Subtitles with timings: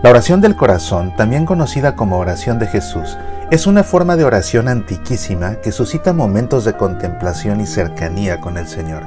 [0.00, 3.18] La oración del corazón, también conocida como oración de Jesús,
[3.50, 8.68] es una forma de oración antiquísima que suscita momentos de contemplación y cercanía con el
[8.68, 9.02] Señor.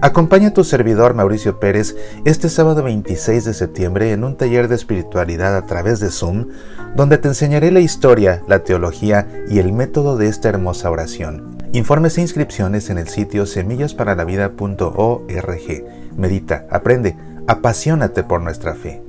[0.00, 4.76] Acompaña a tu servidor Mauricio Pérez este sábado 26 de septiembre en un taller de
[4.76, 6.50] espiritualidad a través de Zoom,
[6.94, 11.58] donde te enseñaré la historia, la teología y el método de esta hermosa oración.
[11.72, 15.84] Informes e inscripciones en el sitio semillasparalavida.org.
[16.16, 17.16] Medita, aprende,
[17.48, 19.02] apasionate por nuestra fe.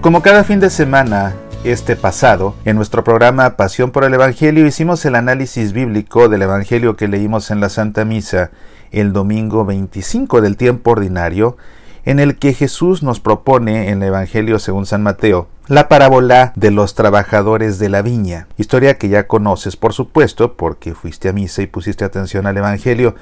[0.00, 1.34] Como cada fin de semana,
[1.64, 6.96] este pasado, en nuestro programa Pasión por el Evangelio, hicimos el análisis bíblico del Evangelio
[6.96, 8.52] que leímos en la Santa Misa
[8.92, 11.56] el domingo 25 del tiempo ordinario,
[12.04, 16.70] en el que Jesús nos propone en el Evangelio según San Mateo la parábola de
[16.70, 21.60] los trabajadores de la viña, historia que ya conoces por supuesto porque fuiste a misa
[21.60, 23.14] y pusiste atención al Evangelio,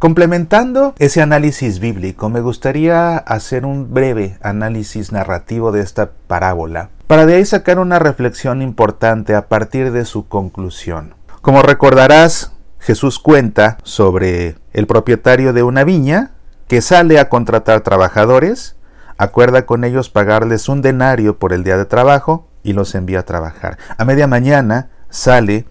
[0.00, 7.26] Complementando ese análisis bíblico, me gustaría hacer un breve análisis narrativo de esta parábola, para
[7.26, 11.12] de ahí sacar una reflexión importante a partir de su conclusión.
[11.42, 16.30] Como recordarás, Jesús cuenta sobre el propietario de una viña
[16.66, 18.76] que sale a contratar trabajadores,
[19.18, 23.26] acuerda con ellos pagarles un denario por el día de trabajo y los envía a
[23.26, 23.76] trabajar.
[23.98, 25.66] A media mañana sale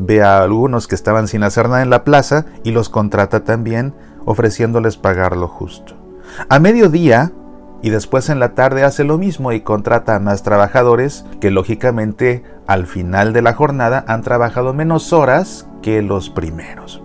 [0.00, 3.94] ve a algunos que estaban sin hacer nada en la plaza y los contrata también,
[4.24, 5.94] ofreciéndoles pagar lo justo.
[6.48, 7.32] A mediodía
[7.82, 12.44] y después en la tarde hace lo mismo y contrata a más trabajadores que lógicamente
[12.66, 17.02] al final de la jornada han trabajado menos horas que los primeros.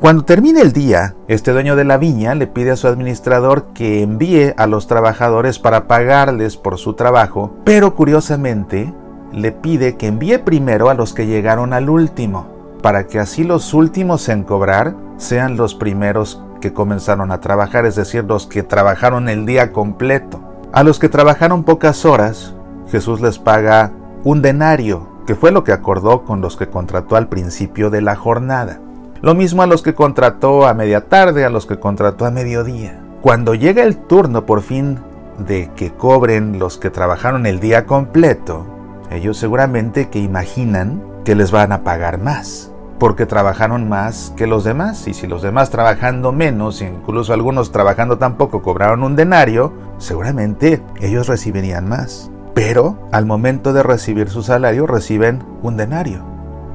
[0.00, 4.02] Cuando termine el día, este dueño de la viña le pide a su administrador que
[4.02, 8.94] envíe a los trabajadores para pagarles por su trabajo, pero curiosamente
[9.32, 12.46] le pide que envíe primero a los que llegaron al último,
[12.82, 17.96] para que así los últimos en cobrar sean los primeros que comenzaron a trabajar, es
[17.96, 20.40] decir, los que trabajaron el día completo.
[20.72, 22.54] A los que trabajaron pocas horas,
[22.90, 23.92] Jesús les paga
[24.24, 28.16] un denario, que fue lo que acordó con los que contrató al principio de la
[28.16, 28.80] jornada.
[29.20, 33.00] Lo mismo a los que contrató a media tarde, a los que contrató a mediodía.
[33.20, 34.98] Cuando llega el turno por fin
[35.38, 38.64] de que cobren los que trabajaron el día completo,
[39.10, 44.64] ellos seguramente que imaginan que les van a pagar más, porque trabajaron más que los
[44.64, 50.82] demás, y si los demás trabajando menos, incluso algunos trabajando tampoco cobraron un denario, seguramente
[51.00, 52.30] ellos recibirían más.
[52.54, 56.24] Pero al momento de recibir su salario reciben un denario.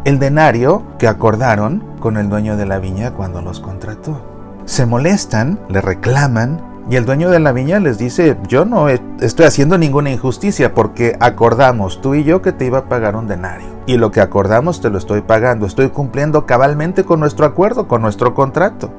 [0.06, 4.22] El denario que acordaron con el dueño de la viña cuando los contrató.
[4.66, 9.46] Se molestan, le reclaman y el dueño de la viña les dice, yo no estoy
[9.46, 13.68] haciendo ninguna injusticia porque acordamos tú y yo que te iba a pagar un denario.
[13.86, 15.66] Y lo que acordamos te lo estoy pagando.
[15.66, 18.92] Estoy cumpliendo cabalmente con nuestro acuerdo, con nuestro contrato.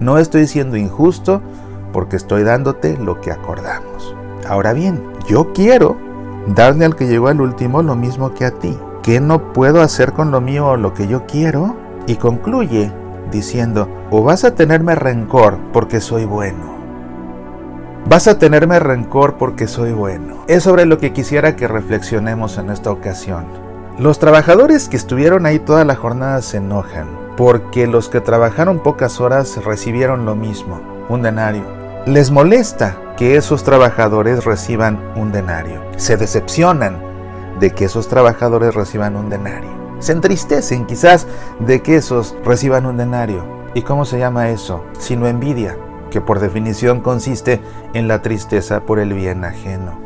[0.00, 1.40] No estoy siendo injusto
[1.92, 4.14] porque estoy dándote lo que acordamos.
[4.48, 5.96] Ahora bien, yo quiero
[6.48, 8.76] darle al que llegó al último lo mismo que a ti.
[9.02, 11.76] ¿Qué no puedo hacer con lo mío lo que yo quiero?
[12.06, 12.92] Y concluye
[13.30, 16.79] diciendo, o vas a tenerme rencor porque soy bueno
[18.06, 20.44] Vas a tenerme rencor porque soy bueno.
[20.48, 23.44] Es sobre lo que quisiera que reflexionemos en esta ocasión.
[23.98, 29.20] Los trabajadores que estuvieron ahí toda la jornada se enojan, porque los que trabajaron pocas
[29.20, 31.62] horas recibieron lo mismo, un denario.
[32.06, 35.82] Les molesta que esos trabajadores reciban un denario.
[35.96, 36.98] Se decepcionan
[37.60, 39.70] de que esos trabajadores reciban un denario.
[39.98, 41.26] Se entristecen quizás
[41.60, 43.44] de que esos reciban un denario.
[43.74, 44.82] ¿Y cómo se llama eso?
[44.98, 45.76] Sino envidia
[46.10, 47.60] que por definición consiste
[47.94, 49.98] en la tristeza por el bien ajeno.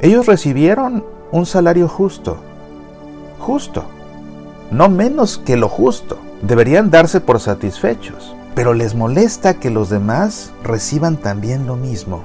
[0.00, 2.36] Ellos recibieron un salario justo,
[3.38, 3.84] justo,
[4.70, 6.18] no menos que lo justo.
[6.42, 12.24] Deberían darse por satisfechos, pero les molesta que los demás reciban también lo mismo,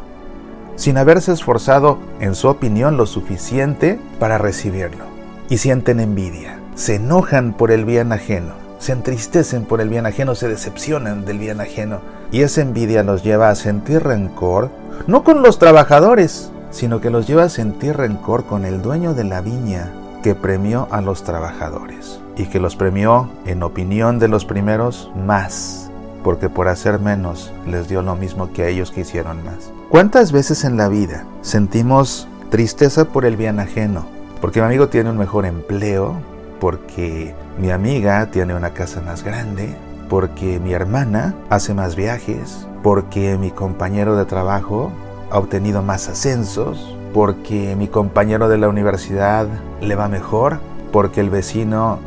[0.76, 5.06] sin haberse esforzado, en su opinión, lo suficiente para recibirlo.
[5.50, 10.34] Y sienten envidia, se enojan por el bien ajeno se entristecen por el bien ajeno,
[10.34, 12.00] se decepcionan del bien ajeno.
[12.32, 14.72] Y esa envidia los lleva a sentir rencor,
[15.06, 19.26] no con los trabajadores, sino que los lleva a sentir rencor con el dueño de
[19.26, 19.92] la viña
[20.24, 22.20] que premió a los trabajadores.
[22.36, 25.92] Y que los premió, en opinión de los primeros, más,
[26.24, 29.72] porque por hacer menos les dio lo mismo que a ellos que hicieron más.
[29.90, 34.06] ¿Cuántas veces en la vida sentimos tristeza por el bien ajeno?
[34.40, 36.16] Porque mi amigo tiene un mejor empleo,
[36.60, 39.76] porque mi amiga tiene una casa más grande,
[40.10, 44.92] porque mi hermana hace más viajes, porque mi compañero de trabajo
[45.30, 49.46] ha obtenido más ascensos, porque mi compañero de la universidad
[49.82, 50.60] le va mejor,
[50.94, 52.00] porque el vecino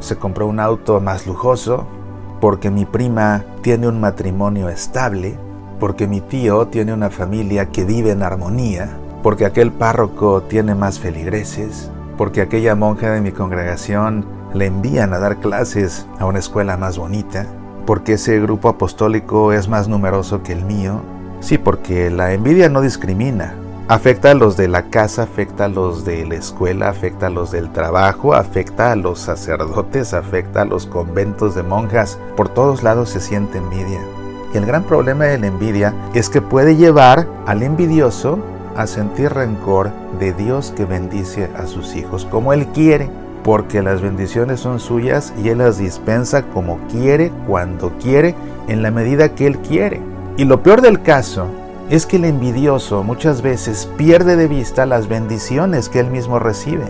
[0.00, 1.86] se compró un auto más lujoso,
[2.40, 5.38] porque mi prima tiene un matrimonio estable.
[5.78, 10.98] porque mi tío tiene una familia que vive en armonía, porque aquel párroco tiene más
[10.98, 14.24] feligreses, porque aquella monja de mi congregación
[14.54, 17.46] le envían a dar clases a una escuela más bonita,
[17.86, 21.00] porque ese grupo apostólico es más numeroso que el mío.
[21.40, 23.54] Sí, porque la envidia no discrimina.
[23.88, 27.50] Afecta a los de la casa, afecta a los de la escuela, afecta a los
[27.50, 32.18] del trabajo, afecta a los sacerdotes, afecta a los conventos de monjas.
[32.36, 34.00] Por todos lados se siente envidia.
[34.52, 38.38] Y el gran problema de la envidia es que puede llevar al envidioso
[38.76, 43.10] a sentir rencor de Dios que bendice a sus hijos como Él quiere,
[43.48, 48.34] porque las bendiciones son suyas y Él las dispensa como quiere, cuando quiere,
[48.66, 50.02] en la medida que Él quiere.
[50.36, 51.46] Y lo peor del caso
[51.88, 56.84] es que el envidioso muchas veces pierde de vista las bendiciones que Él mismo recibe.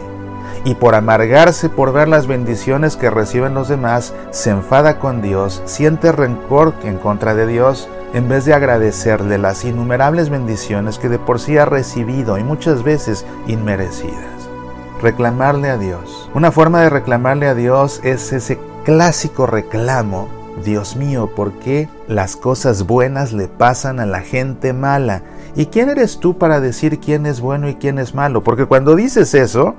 [0.64, 5.62] Y por amargarse por ver las bendiciones que reciben los demás, se enfada con Dios,
[5.64, 11.20] siente rencor en contra de Dios en vez de agradecerle las innumerables bendiciones que de
[11.20, 14.37] por sí ha recibido y muchas veces inmerecidas.
[15.00, 16.28] Reclamarle a Dios.
[16.34, 20.28] Una forma de reclamarle a Dios es ese clásico reclamo.
[20.64, 25.22] Dios mío, ¿por qué las cosas buenas le pasan a la gente mala?
[25.54, 28.42] ¿Y quién eres tú para decir quién es bueno y quién es malo?
[28.42, 29.76] Porque cuando dices eso,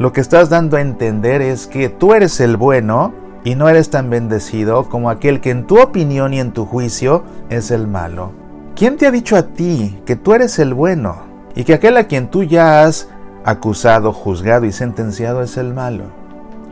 [0.00, 3.14] lo que estás dando a entender es que tú eres el bueno
[3.44, 7.22] y no eres tan bendecido como aquel que en tu opinión y en tu juicio
[7.50, 8.32] es el malo.
[8.74, 11.18] ¿Quién te ha dicho a ti que tú eres el bueno
[11.54, 13.08] y que aquel a quien tú ya has
[13.46, 16.04] acusado, juzgado y sentenciado es el malo?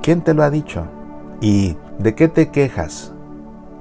[0.03, 0.87] ¿Quién te lo ha dicho?
[1.41, 3.13] ¿Y de qué te quejas?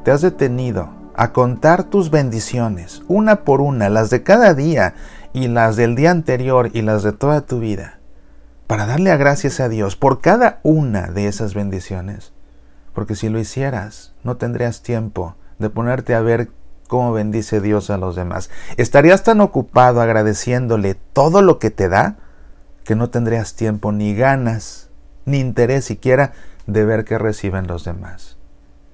[0.05, 4.93] ¿Te has detenido a contar tus bendiciones, una por una, las de cada día
[5.33, 7.99] y las del día anterior y las de toda tu vida,
[8.67, 12.33] para darle a gracias a Dios por cada una de esas bendiciones?
[12.93, 16.49] porque si lo hicieras, no tendrías tiempo de ponerte a ver
[16.87, 18.49] cómo bendice Dios a los demás.
[18.77, 22.17] Estarías tan ocupado agradeciéndole todo lo que te da
[22.83, 24.89] que no tendrías tiempo ni ganas
[25.25, 26.33] ni interés siquiera
[26.67, 28.37] de ver qué reciben los demás.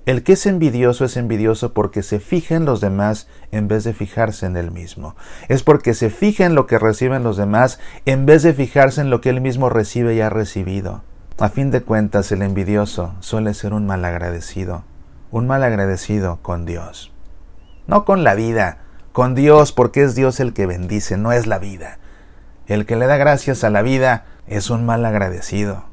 [0.06, 3.94] El que es envidioso es envidioso porque se fija en los demás en vez de
[3.94, 5.16] fijarse en él mismo.
[5.50, 9.12] Es porque se fija en lo que reciben los demás en vez de fijarse en
[9.12, 11.04] lo que él mismo recibe y ha recibido.
[11.38, 14.84] A fin de cuentas, el envidioso suele ser un malagradecido,
[15.32, 17.14] un malagradecido con Dios.
[17.86, 18.80] No con la vida,
[19.12, 22.00] con Dios, porque es Dios el que bendice, no es la vida.
[22.70, 25.86] El que le da gracias a la vida es un malagradecido,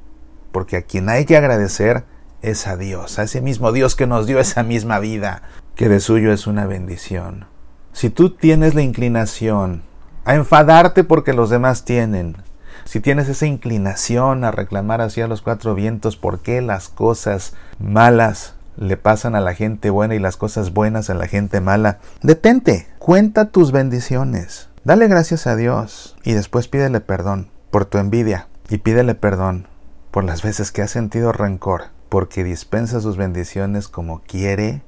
[0.53, 2.05] porque a quien hay que agradecer
[2.43, 5.41] es a Dios, a ese mismo Dios que nos dio esa misma vida,
[5.75, 7.47] que de suyo es una bendición.
[7.95, 9.85] Si tú tienes la inclinación
[10.27, 12.37] a enfadarte porque los demás tienen,
[12.85, 18.55] si tienes esa inclinación a reclamar hacia los cuatro vientos por qué las cosas malas
[18.77, 22.87] le pasan a la gente buena y las cosas buenas a la gente mala, detente,
[22.99, 28.79] cuenta tus bendiciones, dale gracias a Dios y después pídele perdón por tu envidia y
[28.79, 29.67] pídele perdón
[30.13, 34.83] por las veces que has sentido rencor, porque dispensa sus bendiciones como quiere,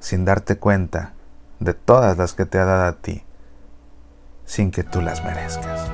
[0.00, 1.12] sin darte cuenta
[1.60, 3.22] de todas las que te ha dado a ti,
[4.46, 5.90] sin que tú las merezcas.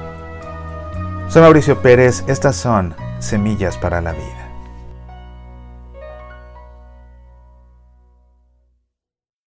[1.27, 4.42] Soy Mauricio Pérez, estas son Semillas para la Vida.